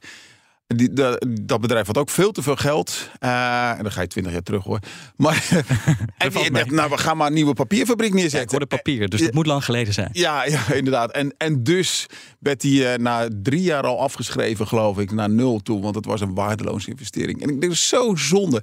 [0.67, 3.11] Die, de, dat bedrijf had ook veel te veel geld.
[3.21, 4.79] Uh, en dan ga je twintig jaar terug hoor.
[5.17, 5.49] Maar
[6.19, 8.39] en die dacht, nou, we gaan maar een nieuwe papierfabriek neerzetten.
[8.39, 10.09] Ja, ik hoorde papier, dus het moet lang geleden zijn.
[10.13, 11.11] Ja, ja inderdaad.
[11.11, 12.07] En, en dus
[12.39, 15.83] werd die uh, na drie jaar al afgeschreven, geloof ik, naar nul toe.
[15.83, 17.43] Want het was een waardeloze investering.
[17.43, 18.63] En ik denk, zo zonde.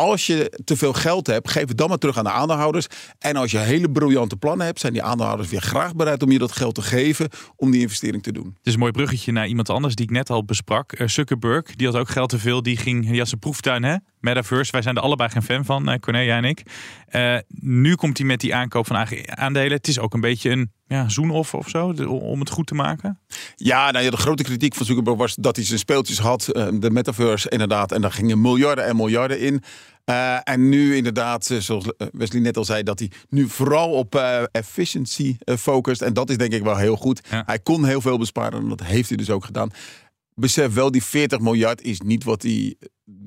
[0.00, 2.86] Als je te veel geld hebt, geef het dan maar terug aan de aandeelhouders.
[3.18, 6.38] En als je hele briljante plannen hebt, zijn die aandeelhouders weer graag bereid om je
[6.38, 8.44] dat geld te geven om die investering te doen.
[8.44, 11.00] Het is een mooi bruggetje naar iemand anders die ik net al besprak.
[11.00, 12.62] Uh, Zuckerberg, die had ook geld te veel.
[12.62, 13.96] Die ging, die had zijn proeftuin, hè?
[14.20, 14.72] Metaverse.
[14.72, 16.62] Wij zijn er allebei geen fan van, uh, Corné, en ik.
[17.10, 19.72] Uh, nu komt hij met die aankoop van aandelen.
[19.72, 23.18] Het is ook een beetje een ja, zoenoff of zo, om het goed te maken?
[23.56, 26.44] Ja, nou ja, de grote kritiek van Zuckerberg was dat hij zijn speeltjes had.
[26.74, 27.92] De metaverse inderdaad.
[27.92, 29.62] En daar gingen miljarden en miljarden in.
[30.04, 34.42] Uh, en nu inderdaad, zoals Wesley net al zei, dat hij nu vooral op uh,
[34.52, 36.02] efficiency focust.
[36.02, 37.20] En dat is denk ik wel heel goed.
[37.30, 37.42] Ja.
[37.46, 39.70] Hij kon heel veel besparen en dat heeft hij dus ook gedaan.
[40.40, 42.76] Besef wel, die 40 miljard is niet wat hij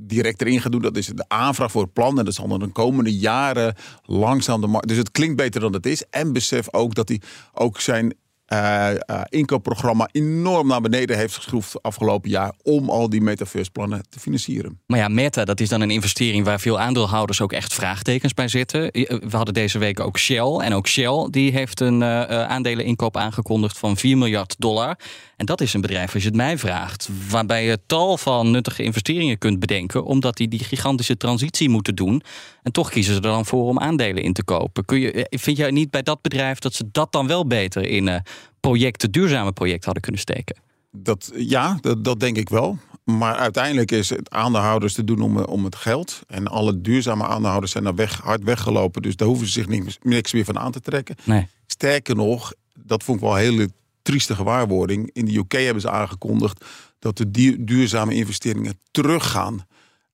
[0.08, 0.82] direct erin gaat doen.
[0.82, 2.19] Dat is de aanvraag voor het plan.
[2.19, 4.88] En dat zal dan de komende jaren langzaam de markt.
[4.88, 6.04] Dus het klinkt beter dan het is.
[6.10, 7.21] En besef ook dat hij
[7.54, 8.15] ook zijn
[8.54, 14.04] uh, uh, inkoopprogramma enorm naar beneden heeft geschroefd afgelopen jaar om al die metaverse plannen
[14.10, 14.80] te financieren.
[14.86, 18.47] Maar ja, Meta, dat is dan een investering waar veel aandeelhouders ook echt vraagtekens bij
[18.47, 18.82] zitten.
[18.91, 23.97] We hadden deze week ook Shell en ook Shell die heeft een aandeleninkoop aangekondigd van
[23.97, 24.97] 4 miljard dollar.
[25.43, 28.84] En dat is een bedrijf, als je het mij vraagt, waarbij je tal van nuttige
[28.84, 32.23] investeringen kunt bedenken, omdat die die gigantische transitie moeten doen.
[32.62, 34.86] En toch kiezen ze er dan voor om aandelen in te kopen.
[34.86, 38.08] Kun je, vind jij niet bij dat bedrijf dat ze dat dan wel beter in
[38.08, 38.15] uh,
[38.60, 40.56] projecten, duurzame projecten hadden kunnen steken?
[40.91, 42.77] Dat, ja, dat, dat denk ik wel.
[43.03, 46.21] Maar uiteindelijk is het aandeelhouders te doen om, om het geld.
[46.27, 49.01] En alle duurzame aandeelhouders zijn daar weg, hard weggelopen.
[49.01, 51.15] Dus daar hoeven ze zich niks, niks meer van aan te trekken.
[51.23, 51.47] Nee.
[51.67, 53.69] Sterker nog, dat vond ik wel een hele
[54.03, 55.09] trieste gewaarwording.
[55.13, 56.65] In de UK hebben ze aangekondigd
[56.99, 57.31] dat de
[57.63, 59.65] duurzame investeringen teruggaan.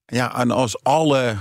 [0.05, 1.35] Ja, en als alle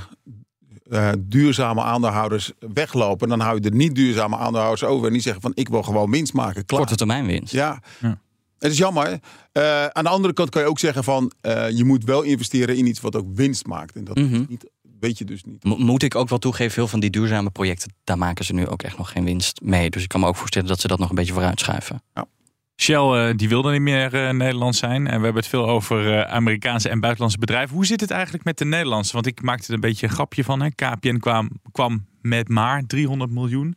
[0.89, 5.43] uh, duurzame aandeelhouders weglopen, dan hou je de niet duurzame aandeelhouders over en die zeggen
[5.43, 6.65] van ik wil gewoon winst maken.
[6.65, 6.81] Klaar.
[6.81, 7.53] Korte termijn winst.
[7.53, 7.83] Ja.
[8.01, 8.21] ja.
[8.59, 9.21] Het is jammer.
[9.53, 12.77] Uh, aan de andere kant kan je ook zeggen van uh, je moet wel investeren
[12.77, 13.97] in iets wat ook winst maakt.
[13.97, 14.47] En dat mm -hmm.
[14.49, 15.65] niet, weet je dus niet.
[15.65, 18.67] Mo moet ik ook wel toegeven, veel van die duurzame projecten, daar maken ze nu
[18.67, 19.91] ook echt nog geen winst mee.
[19.91, 22.03] Dus ik kan me ook voorstellen dat ze dat nog een beetje vooruit schuiven.
[22.15, 22.27] Ja.
[22.81, 25.07] Shell uh, die wilde niet meer uh, Nederland zijn.
[25.07, 27.75] En we hebben het veel over uh, Amerikaanse en buitenlandse bedrijven.
[27.75, 29.13] Hoe zit het eigenlijk met de Nederlandse?
[29.13, 30.63] Want ik maakte er een beetje een grapje van.
[30.63, 30.71] Hè.
[30.71, 33.77] KPN kwam, kwam met maar 300 miljoen.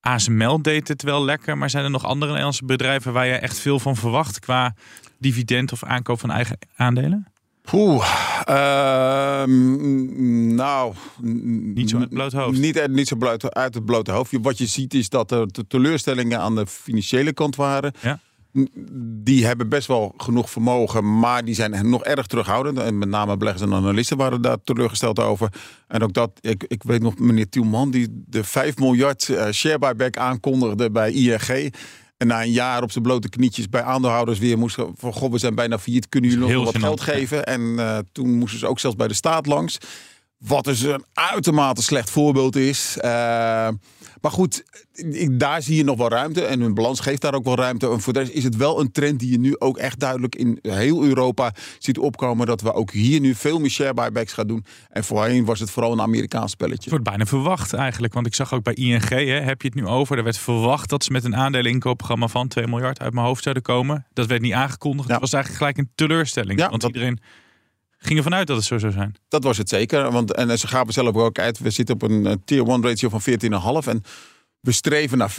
[0.00, 1.58] ASML deed het wel lekker.
[1.58, 4.74] Maar zijn er nog andere Nederlandse bedrijven waar je echt veel van verwacht qua
[5.18, 7.26] dividend of aankoop van eigen aandelen?
[7.72, 8.06] Oeh,
[8.48, 9.44] uh,
[10.54, 10.94] nou...
[11.20, 12.58] Niet zo uit het blote hoofd.
[12.58, 14.32] Niet, niet zo bloot, uit het blote hoofd.
[14.42, 17.92] Wat je ziet is dat er teleurstellingen aan de financiële kant waren.
[18.00, 18.20] Ja.
[19.24, 22.78] Die hebben best wel genoeg vermogen, maar die zijn nog erg terughoudend.
[22.78, 25.48] En met name beleggers en analisten waren daar teleurgesteld over.
[25.88, 29.78] En ook dat, ik, ik weet nog, meneer Tielman, die de 5 miljard uh, share
[29.78, 31.74] buyback aankondigde bij ING.
[32.16, 35.38] En na een jaar op zijn blote knietjes bij aandeelhouders weer moest van goh, we
[35.38, 37.44] zijn bijna failliet, kunnen jullie nog wat geld geven?
[37.44, 39.78] En uh, toen moesten ze ook zelfs bij de staat langs.
[40.46, 42.96] Wat dus een uitermate slecht voorbeeld is.
[42.96, 43.02] Uh,
[44.24, 44.64] maar goed,
[45.30, 46.44] daar zie je nog wel ruimte.
[46.44, 47.90] En hun balans geeft daar ook wel ruimte.
[47.90, 50.34] En voor de rest is het wel een trend die je nu ook echt duidelijk
[50.34, 52.46] in heel Europa ziet opkomen.
[52.46, 54.64] Dat we ook hier nu veel meer share buybacks gaan doen.
[54.90, 56.80] En voorheen was het vooral een Amerikaans spelletje.
[56.80, 58.14] Het wordt bijna verwacht eigenlijk.
[58.14, 60.16] Want ik zag ook bij ING, hè, heb je het nu over.
[60.16, 63.62] Er werd verwacht dat ze met een aandeleninkoopprogramma van 2 miljard uit mijn hoofd zouden
[63.62, 64.06] komen.
[64.12, 65.06] Dat werd niet aangekondigd.
[65.06, 65.12] Ja.
[65.12, 66.58] Dat was eigenlijk gelijk een teleurstelling.
[66.58, 66.90] Ja, want dat...
[66.90, 67.20] iedereen
[68.06, 69.14] ging ervan uit dat het zo zou zijn.
[69.28, 70.10] Dat was het zeker.
[70.10, 71.58] Want, en ze gaven zelf ook uit.
[71.58, 73.88] We zitten op een tier 1 ratio van 14,5.
[73.88, 74.02] En
[74.60, 75.36] we streven naar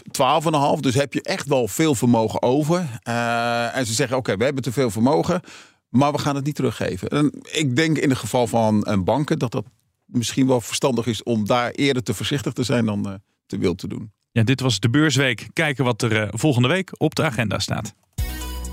[0.75, 0.79] 12,5.
[0.79, 2.99] Dus heb je echt wel veel vermogen over.
[3.07, 5.41] Uh, en ze zeggen: Oké, okay, we hebben te veel vermogen.
[5.89, 7.09] Maar we gaan het niet teruggeven.
[7.09, 9.65] En ik denk in het geval van een banken dat dat
[10.05, 13.13] misschien wel verstandig is om daar eerder te voorzichtig te zijn dan uh,
[13.45, 14.11] te wild te doen.
[14.31, 15.47] Ja, dit was de beursweek.
[15.53, 17.93] Kijken wat er uh, volgende week op de agenda staat.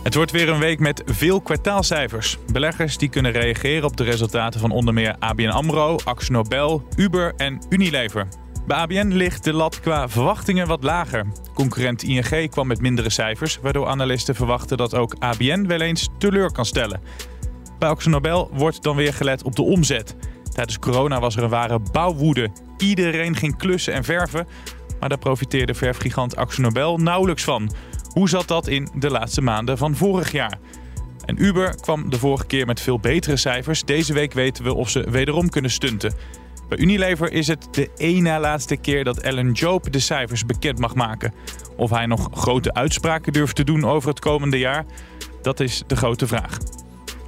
[0.03, 2.39] Het wordt weer een week met veel kwartaalcijfers.
[2.53, 7.33] Beleggers die kunnen reageren op de resultaten van onder meer ABN AMRO, Axo Nobel, Uber
[7.37, 8.29] en Unilever.
[8.67, 11.27] Bij ABN ligt de lat qua verwachtingen wat lager.
[11.55, 16.53] Concurrent ING kwam met mindere cijfers, waardoor analisten verwachten dat ook ABN wel eens teleur
[16.53, 17.01] kan stellen.
[17.79, 20.17] Bij Axo Nobel wordt dan weer gelet op de omzet.
[20.53, 22.51] Tijdens corona was er een ware bouwwoede.
[22.77, 24.47] Iedereen ging klussen en verven,
[25.01, 27.71] maar daar profiteerde verfgigant Axo Nobel nauwelijks van.
[28.13, 30.59] Hoe zat dat in de laatste maanden van vorig jaar?
[31.25, 33.83] En Uber kwam de vorige keer met veel betere cijfers.
[33.83, 36.15] Deze week weten we of ze wederom kunnen stunten.
[36.69, 40.79] Bij Unilever is het de één na laatste keer dat Alan Job de cijfers bekend
[40.79, 41.33] mag maken.
[41.77, 44.85] Of hij nog grote uitspraken durft te doen over het komende jaar,
[45.43, 46.59] dat is de grote vraag.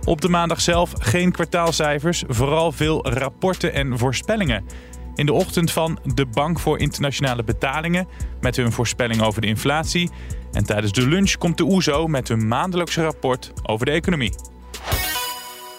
[0.05, 4.65] Op de maandag zelf geen kwartaalcijfers, vooral veel rapporten en voorspellingen.
[5.15, 8.09] In de ochtend van de Bank voor Internationale Betalingen
[8.41, 10.11] met hun voorspelling over de inflatie.
[10.55, 14.33] En tijdens de lunch komt de OESO met hun maandelijkse rapport over de economie.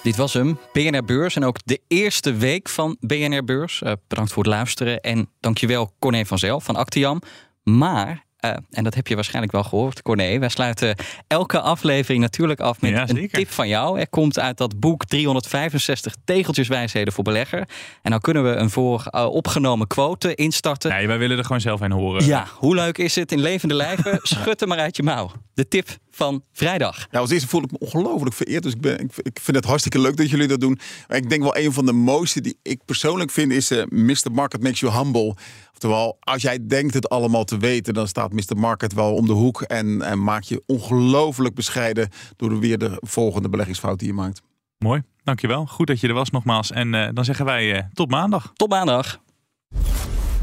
[0.03, 3.81] Dit was hem, BNR Beurs en ook de eerste week van BNR Beurs.
[3.81, 7.21] Uh, bedankt voor het luisteren en dankjewel Corné van Zelf van Actiam.
[7.63, 10.39] Maar uh, en dat heb je waarschijnlijk wel gehoord, Corné.
[10.39, 10.95] Wij sluiten
[11.27, 13.99] elke aflevering natuurlijk af met Ja, een tip van jou.
[13.99, 17.67] Er komt uit dat boek 365 tegeltjeswijsheden voor belegger.
[18.01, 20.91] En dan kunnen we een voor uh, opgenomen quote instarten.
[20.91, 22.25] Nee, wij willen er gewoon zelf een horen.
[22.25, 24.19] Ja, hoe leuk is het in levende lijven?
[24.23, 25.31] Schud hem maar uit je mouw.
[25.53, 26.95] De tip van vrijdag.
[27.11, 28.63] Nou, als eerste voel ik me ongelooflijk vereerd.
[28.63, 30.79] Dus ik, ben, ik, ik vind het hartstikke leuk dat jullie dat doen.
[31.07, 34.31] Maar ik denk wel een van de mooiste die ik persoonlijk vind is eh Mr.
[34.31, 35.35] Market Makes You Humble.
[35.71, 38.57] Oftewel, als jij denkt het allemaal te weten, dan staat Mr.
[38.57, 39.61] Market wel om de hoek.
[39.61, 44.41] En, en maak je ongelooflijk bescheiden door weer de volgende beleggingsfout die je maakt.
[44.77, 45.65] Mooi, dankjewel.
[45.65, 46.71] Goed dat je er was nogmaals.
[46.71, 48.51] En eh, dan zeggen wij eh, tot maandag.
[48.53, 49.19] Tot maandag.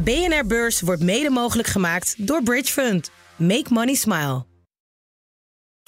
[0.05, 3.11] BNR Beurs wordt mede mogelijk gemaakt door Bridge Fund.
[3.37, 4.52] Make money smile.